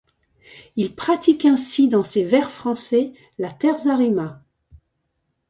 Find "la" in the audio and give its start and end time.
3.37-3.51